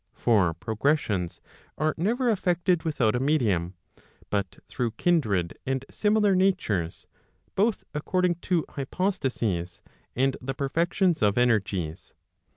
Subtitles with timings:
[0.15, 1.41] For progressions
[1.77, 3.75] are never effected without a medium,
[4.31, 7.05] but through kindred and similar natures,
[7.53, 9.83] both according to hypostases,
[10.15, 12.15] and the perfections of energies.